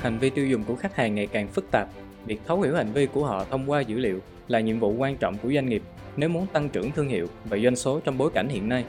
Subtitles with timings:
[0.00, 1.88] hành vi tiêu dùng của khách hàng ngày càng phức tạp.
[2.26, 5.16] Việc thấu hiểu hành vi của họ thông qua dữ liệu là nhiệm vụ quan
[5.16, 5.82] trọng của doanh nghiệp
[6.16, 8.84] nếu muốn tăng trưởng thương hiệu và doanh số trong bối cảnh hiện nay.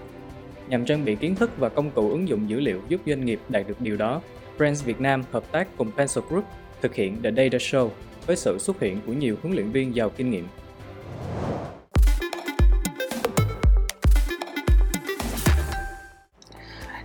[0.68, 3.40] Nhằm trang bị kiến thức và công cụ ứng dụng dữ liệu giúp doanh nghiệp
[3.50, 4.22] đạt được điều đó,
[4.58, 6.46] Brands Việt Nam hợp tác cùng Pencil Group
[6.82, 7.90] thực hiện The Data Show
[8.26, 10.48] với sự xuất hiện của nhiều huấn luyện viên giàu kinh nghiệm.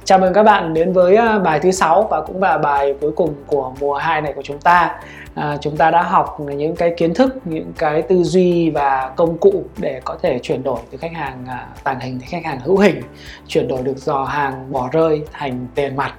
[0.06, 3.12] Chào mừng các bạn đến với à, bài thứ sáu và cũng là bài cuối
[3.12, 5.00] cùng của mùa 2 này của chúng ta.
[5.34, 9.38] À, chúng ta đã học những cái kiến thức, những cái tư duy và công
[9.38, 12.60] cụ để có thể chuyển đổi từ khách hàng à, tàng hình thành khách hàng
[12.60, 13.00] hữu hình,
[13.46, 16.14] chuyển đổi được dò hàng bỏ rơi thành tiền mặt.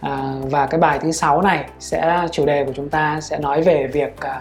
[0.00, 3.62] À, và cái bài thứ sáu này sẽ chủ đề của chúng ta sẽ nói
[3.62, 4.40] về việc à,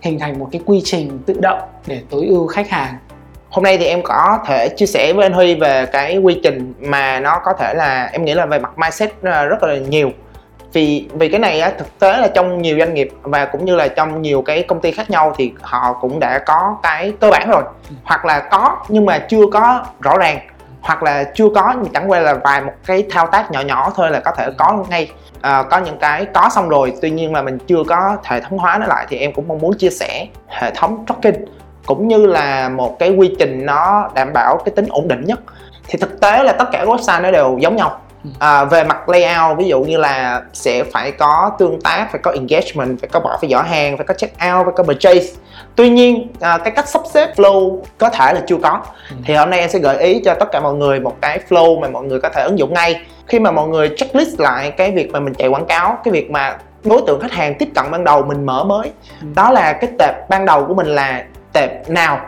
[0.00, 2.94] hình thành một cái quy trình tự động để tối ưu khách hàng
[3.52, 6.74] hôm nay thì em có thể chia sẻ với anh Huy về cái quy trình
[6.80, 10.10] mà nó có thể là em nghĩ là về mặt mindset ờ, rất là nhiều.
[10.72, 13.76] Vì vì cái này á, thực tế là trong nhiều doanh nghiệp và cũng như
[13.76, 17.30] là trong nhiều cái công ty khác nhau thì họ cũng đã có cái cơ
[17.30, 17.62] bản rồi.
[18.04, 20.38] Hoặc là có nhưng mà chưa có rõ ràng.
[20.80, 23.92] Hoặc là chưa có nhưng chẳng qua là vài một cái thao tác nhỏ nhỏ
[23.96, 25.10] thôi là có thể có ngay.
[25.40, 28.58] À, có những cái có xong rồi tuy nhiên là mình chưa có hệ thống
[28.58, 31.44] hóa nó lại thì em cũng mong muốn chia sẻ hệ thống tracking
[31.86, 35.40] cũng như là một cái quy trình nó đảm bảo cái tính ổn định nhất
[35.88, 38.30] thì thực tế là tất cả các website nó đều giống nhau ừ.
[38.38, 42.30] à, về mặt layout ví dụ như là sẽ phải có tương tác phải có
[42.30, 45.26] engagement phải có bỏ phải giỏ hàng phải có check out phải có purchase
[45.76, 49.16] tuy nhiên à, cái cách sắp xếp flow có thể là chưa có ừ.
[49.24, 51.80] thì hôm nay em sẽ gợi ý cho tất cả mọi người một cái flow
[51.80, 54.90] mà mọi người có thể ứng dụng ngay khi mà mọi người checklist lại cái
[54.90, 57.84] việc mà mình chạy quảng cáo cái việc mà đối tượng khách hàng tiếp cận
[57.90, 59.26] ban đầu mình mở mới ừ.
[59.34, 62.20] đó là cái tệp ban đầu của mình là tệp nào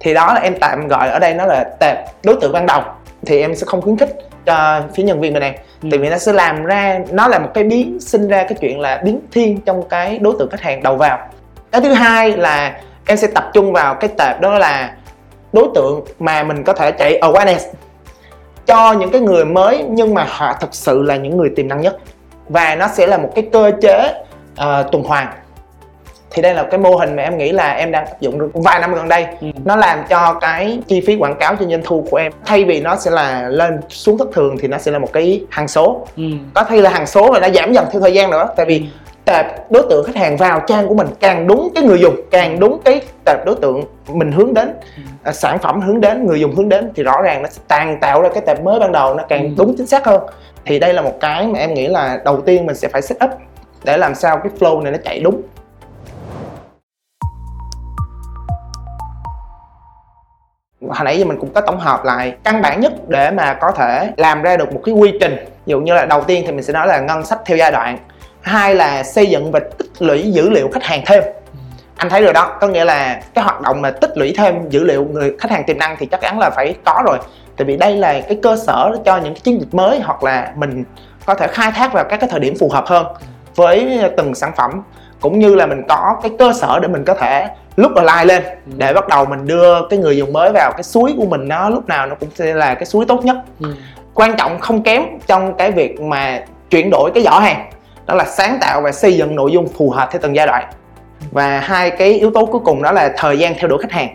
[0.00, 2.82] thì đó là em tạm gọi ở đây nó là tệp đối tượng ban đầu.
[3.26, 5.88] Thì em sẽ không khuyến khích cho phía nhân viên bên em ừ.
[5.90, 8.80] tại vì nó sẽ làm ra nó là một cái biến sinh ra cái chuyện
[8.80, 11.18] là biến thiên trong cái đối tượng khách hàng đầu vào.
[11.72, 14.94] Cái thứ hai là em sẽ tập trung vào cái tệp đó là
[15.52, 17.58] đối tượng mà mình có thể chạy awareness
[18.66, 21.80] cho những cái người mới nhưng mà họ thực sự là những người tiềm năng
[21.80, 21.96] nhất.
[22.48, 25.28] Và nó sẽ là một cái cơ chế uh, tuần hoàn
[26.34, 28.50] thì đây là cái mô hình mà em nghĩ là em đang áp dụng được
[28.54, 29.46] vài năm gần đây ừ.
[29.64, 32.80] nó làm cho cái chi phí quảng cáo cho doanh thu của em thay vì
[32.80, 36.06] nó sẽ là lên xuống thất thường thì nó sẽ là một cái hàng số
[36.16, 36.22] ừ.
[36.54, 38.78] có thay là hàng số và nó giảm dần theo thời gian nữa tại vì
[38.78, 38.84] ừ.
[39.24, 42.60] tệp đối tượng khách hàng vào trang của mình càng đúng cái người dùng càng
[42.60, 45.02] đúng cái tệp đối tượng mình hướng đến ừ.
[45.22, 48.00] à, sản phẩm hướng đến người dùng hướng đến thì rõ ràng nó sẽ tàn
[48.00, 49.50] tạo ra cái tệp mới ban đầu nó càng ừ.
[49.58, 50.22] đúng chính xác hơn
[50.64, 53.18] thì đây là một cái mà em nghĩ là đầu tiên mình sẽ phải set
[53.24, 53.30] up
[53.84, 55.42] để làm sao cái flow này nó chạy đúng
[60.88, 63.70] hồi nãy giờ mình cũng có tổng hợp lại căn bản nhất để mà có
[63.70, 65.36] thể làm ra được một cái quy trình.
[65.36, 67.72] Ví dụ như là đầu tiên thì mình sẽ nói là ngân sách theo giai
[67.72, 67.98] đoạn.
[68.40, 71.22] Hai là xây dựng và tích lũy dữ liệu khách hàng thêm.
[71.96, 74.84] Anh thấy rồi đó có nghĩa là cái hoạt động mà tích lũy thêm dữ
[74.84, 77.18] liệu người khách hàng tiềm năng thì chắc chắn là phải có rồi.
[77.56, 80.52] Tại vì đây là cái cơ sở cho những cái chiến dịch mới hoặc là
[80.56, 80.84] mình
[81.26, 83.06] có thể khai thác vào các cái thời điểm phù hợp hơn
[83.54, 84.82] với từng sản phẩm.
[85.20, 88.42] Cũng như là mình có cái cơ sở để mình có thể lúc online lên
[88.42, 88.72] ừ.
[88.76, 91.68] để bắt đầu mình đưa cái người dùng mới vào cái suối của mình nó
[91.68, 93.74] lúc nào nó cũng sẽ là cái suối tốt nhất ừ.
[94.14, 97.70] quan trọng không kém trong cái việc mà chuyển đổi cái giỏ hàng
[98.06, 100.64] đó là sáng tạo và xây dựng nội dung phù hợp theo từng giai đoạn
[101.30, 104.08] và hai cái yếu tố cuối cùng đó là thời gian theo đuổi khách hàng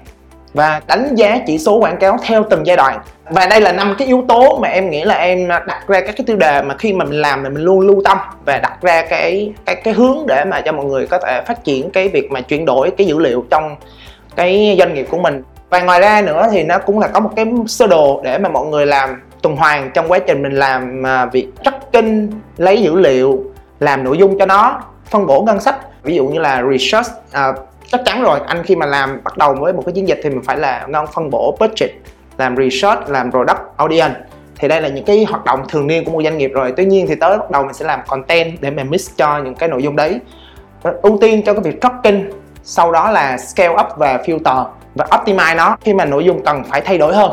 [0.53, 2.99] và đánh giá chỉ số quảng cáo theo từng giai đoạn.
[3.29, 6.15] Và đây là năm cái yếu tố mà em nghĩ là em đặt ra các
[6.17, 8.81] cái tiêu đề mà khi mà mình làm thì mình luôn lưu tâm và đặt
[8.81, 12.09] ra cái cái cái hướng để mà cho mọi người có thể phát triển cái
[12.09, 13.75] việc mà chuyển đổi cái dữ liệu trong
[14.35, 15.43] cái doanh nghiệp của mình.
[15.69, 18.49] Và ngoài ra nữa thì nó cũng là có một cái sơ đồ để mà
[18.49, 22.27] mọi người làm tuần hoàn trong quá trình mình làm à, việc tracking
[22.57, 23.43] lấy dữ liệu
[23.79, 25.75] làm nội dung cho nó phân bổ ngân sách.
[26.03, 27.07] Ví dụ như là research
[27.49, 27.55] uh,
[27.91, 28.39] chắc chắn rồi.
[28.47, 30.85] Anh khi mà làm, bắt đầu với một cái chiến dịch thì mình phải là
[30.87, 31.91] ngon phân bổ budget,
[32.37, 34.15] làm research, làm product audience.
[34.59, 36.73] Thì đây là những cái hoạt động thường niên của một doanh nghiệp rồi.
[36.77, 39.55] Tuy nhiên thì tới bắt đầu mình sẽ làm content để mà mix cho những
[39.55, 40.19] cái nội dung đấy.
[41.01, 42.23] Ưu tiên cho cái việc tracking,
[42.63, 44.65] sau đó là scale up và filter
[44.95, 47.31] và optimize nó khi mà nội dung cần phải thay đổi hơn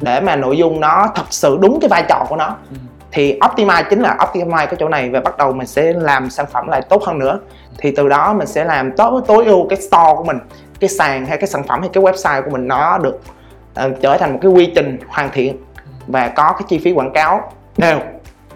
[0.00, 2.56] để mà nội dung nó thật sự đúng cái vai trò của nó.
[2.70, 2.76] Ừ
[3.12, 6.46] thì optimize chính là optimize cái chỗ này và bắt đầu mình sẽ làm sản
[6.52, 7.38] phẩm lại tốt hơn nữa
[7.78, 10.38] thì từ đó mình sẽ làm tối tối ưu cái store của mình
[10.80, 13.20] cái sàn hay cái sản phẩm hay cái website của mình nó được
[13.86, 15.56] uh, trở thành một cái quy trình hoàn thiện
[16.06, 17.98] và có cái chi phí quảng cáo đều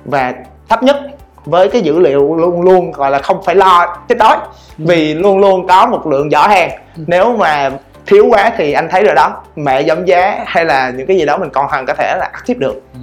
[0.05, 0.35] và
[0.69, 0.97] thấp nhất
[1.45, 4.37] với cái dữ liệu luôn luôn gọi là không phải lo chết đói
[4.79, 4.85] ừ.
[4.89, 7.03] vì luôn luôn có một lượng giỏ hàng ừ.
[7.07, 7.71] nếu mà
[8.07, 11.27] thiếu quá thì anh thấy rồi đó mẹ giảm giá hay là những cái gì
[11.27, 13.01] đó mình còn hoàn có thể là active được ừ.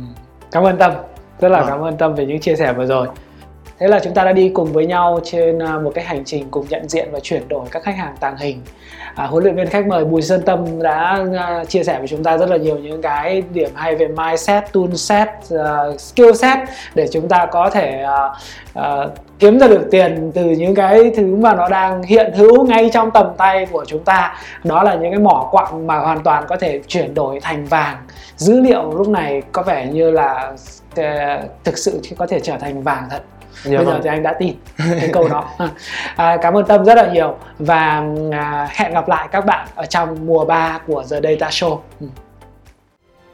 [0.51, 0.91] cảm ơn tâm
[1.41, 3.07] rất là cảm ơn tâm về những chia sẻ vừa rồi
[3.79, 6.47] thế là chúng ta đã đi cùng với nhau trên à, một cái hành trình
[6.51, 8.61] cùng nhận diện và chuyển đổi các khách hàng tàng hình.
[9.15, 11.25] À, huấn luyện viên khách mời Bùi Sơn Tâm đã
[11.61, 14.63] uh, chia sẻ với chúng ta rất là nhiều những cái điểm hay về mindset,
[14.73, 16.57] tool set, uh, skill set
[16.95, 21.35] để chúng ta có thể uh, uh, kiếm ra được tiền từ những cái thứ
[21.35, 24.37] mà nó đang hiện hữu ngay trong tầm tay của chúng ta.
[24.63, 27.97] Đó là những cái mỏ quặng mà hoàn toàn có thể chuyển đổi thành vàng.
[28.35, 30.53] Dữ liệu lúc này có vẻ như là
[30.99, 31.05] uh,
[31.63, 33.21] thực sự có thể trở thành vàng thật.
[33.63, 34.01] Dạ bây giờ vâng.
[34.03, 35.49] thì anh đã tin cái câu đó
[36.15, 39.85] à, cảm ơn tâm rất là nhiều và à, hẹn gặp lại các bạn ở
[39.85, 42.07] trong mùa 3 của The Data Show Ừ.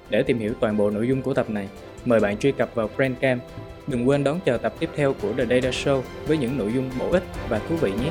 [0.10, 1.68] Để tìm hiểu toàn bộ nội dung của tập này,
[2.06, 3.44] mời bạn truy cập vào Brandcamp.
[3.88, 6.90] Đừng quên đón chờ tập tiếp theo của The Data Show với những nội dung
[7.00, 8.10] bổ ích và thú vị nhé.